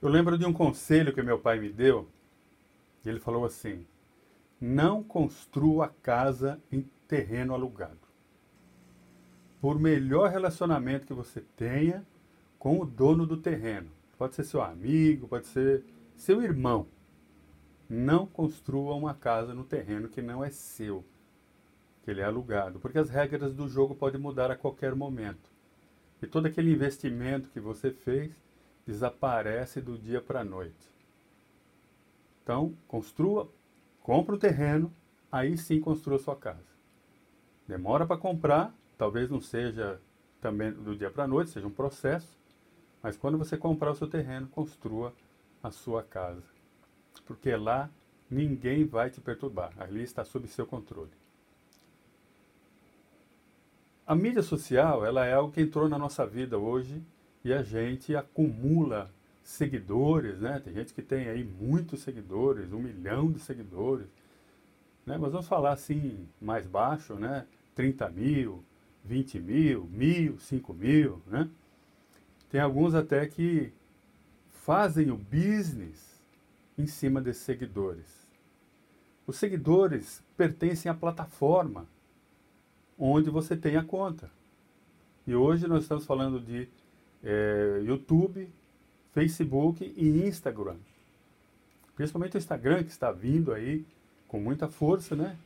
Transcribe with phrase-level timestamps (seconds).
[0.00, 2.08] Eu lembro de um conselho que meu pai me deu.
[3.04, 3.86] Ele falou assim:
[4.60, 7.98] não construa casa em terreno alugado.
[9.60, 12.06] Por melhor relacionamento que você tenha
[12.58, 15.82] com o dono do terreno, pode ser seu amigo, pode ser
[16.14, 16.86] seu irmão,
[17.88, 21.04] não construa uma casa no terreno que não é seu,
[22.02, 25.50] que ele é alugado, porque as regras do jogo podem mudar a qualquer momento.
[26.20, 28.45] E todo aquele investimento que você fez
[28.86, 30.88] desaparece do dia para a noite.
[32.42, 33.50] Então, construa,
[34.00, 34.92] compra o terreno,
[35.30, 36.76] aí sim construa sua casa.
[37.66, 40.00] Demora para comprar, talvez não seja
[40.40, 42.38] também do dia para a noite, seja um processo,
[43.02, 45.12] mas quando você comprar o seu terreno, construa
[45.60, 46.44] a sua casa.
[47.26, 47.90] Porque lá
[48.30, 51.10] ninguém vai te perturbar, ali está sob seu controle.
[54.06, 57.02] A mídia social, ela é algo que entrou na nossa vida hoje
[57.46, 59.08] e a gente acumula
[59.40, 60.58] seguidores, né?
[60.58, 64.08] Tem gente que tem aí muitos seguidores, um milhão de seguidores,
[65.06, 65.16] né?
[65.16, 67.46] Mas vamos falar assim, mais baixo, né?
[67.76, 68.64] 30 mil,
[69.04, 71.48] 20 mil, mil, 5 mil, né?
[72.50, 73.72] Tem alguns até que
[74.50, 76.20] fazem o business
[76.76, 78.26] em cima desses seguidores.
[79.24, 81.86] Os seguidores pertencem à plataforma
[82.98, 84.28] onde você tem a conta.
[85.24, 86.68] E hoje nós estamos falando de
[87.22, 88.48] é, YouTube,
[89.12, 90.76] Facebook e Instagram.
[91.94, 93.84] Principalmente o Instagram que está vindo aí
[94.28, 95.36] com muita força, né?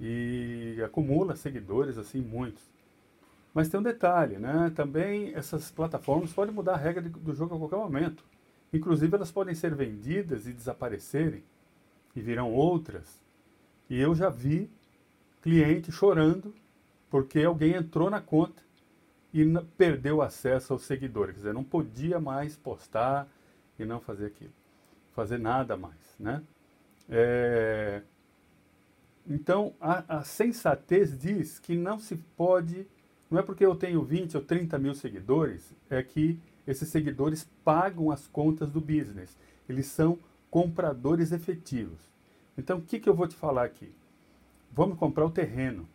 [0.00, 2.62] E acumula seguidores assim muitos.
[3.52, 4.72] Mas tem um detalhe, né?
[4.74, 8.24] Também essas plataformas podem mudar a regra do jogo a qualquer momento.
[8.72, 11.42] Inclusive elas podem ser vendidas e desaparecerem
[12.14, 13.20] e virão outras.
[13.88, 14.70] E eu já vi
[15.42, 16.54] cliente chorando
[17.10, 18.62] porque alguém entrou na conta
[19.32, 19.44] e
[19.76, 21.34] perdeu acesso aos seguidores.
[21.34, 23.28] Quer dizer, não podia mais postar
[23.78, 24.52] e não fazer aquilo.
[25.12, 26.42] Fazer nada mais, né?
[27.08, 28.02] É...
[29.26, 32.86] Então, a, a sensatez diz que não se pode...
[33.30, 38.10] Não é porque eu tenho 20 ou 30 mil seguidores, é que esses seguidores pagam
[38.10, 39.36] as contas do business.
[39.68, 40.18] Eles são
[40.50, 42.00] compradores efetivos.
[42.58, 43.92] Então, o que, que eu vou te falar aqui?
[44.72, 45.88] Vamos comprar o terreno.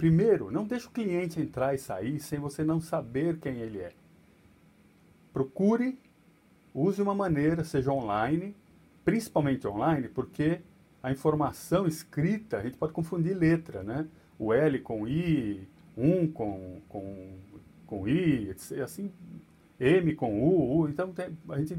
[0.00, 3.92] Primeiro, não deixe o cliente entrar e sair sem você não saber quem ele é.
[5.30, 5.98] Procure,
[6.74, 8.56] use uma maneira, seja online,
[9.04, 10.62] principalmente online, porque
[11.02, 14.08] a informação escrita, a gente pode confundir letra, né?
[14.38, 17.36] O L com I, um com, com,
[17.86, 19.12] com I, assim,
[19.78, 20.88] M com U, U.
[20.88, 21.76] Então tem, a gente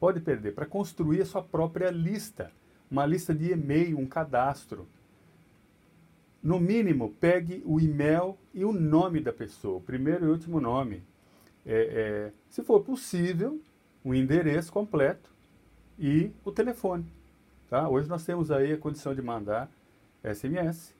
[0.00, 0.54] pode perder.
[0.54, 2.50] Para construir a sua própria lista,
[2.90, 4.88] uma lista de e-mail, um cadastro
[6.42, 11.02] no mínimo, pegue o e-mail e o nome da pessoa, o primeiro e último nome.
[11.64, 13.60] É, é, se for possível,
[14.02, 15.30] o endereço completo
[15.96, 17.06] e o telefone.
[17.70, 17.88] Tá?
[17.88, 19.70] Hoje nós temos aí a condição de mandar
[20.24, 20.92] SMS,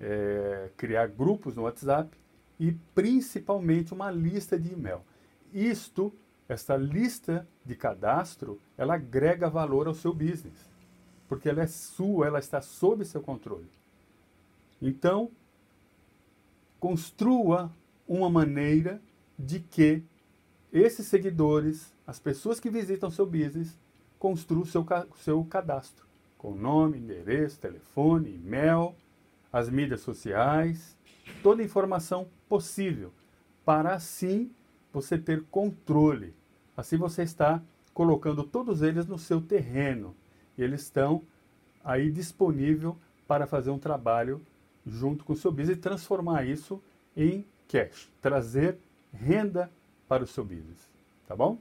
[0.00, 2.16] é, criar grupos no WhatsApp
[2.58, 5.00] e principalmente uma lista de e-mail.
[5.52, 6.12] Isto,
[6.48, 10.70] essa lista de cadastro, ela agrega valor ao seu business,
[11.28, 13.68] porque ela é sua, ela está sob seu controle.
[14.82, 15.30] Então,
[16.80, 17.70] construa
[18.06, 19.00] uma maneira
[19.38, 20.02] de que
[20.72, 23.78] esses seguidores, as pessoas que visitam seu business,
[24.18, 24.84] construam seu,
[25.18, 26.04] seu cadastro,
[26.36, 28.92] com nome, endereço, telefone, e-mail,
[29.52, 30.98] as mídias sociais,
[31.44, 33.12] toda a informação possível,
[33.64, 34.50] para assim
[34.92, 36.34] você ter controle.
[36.76, 37.62] Assim você está
[37.94, 40.16] colocando todos eles no seu terreno.
[40.58, 41.22] E eles estão
[41.84, 42.96] aí disponível
[43.28, 44.40] para fazer um trabalho
[44.86, 46.82] junto com o seu business e transformar isso
[47.16, 48.78] em cash, trazer
[49.12, 49.70] renda
[50.08, 50.90] para o seu business,
[51.26, 51.58] tá bom?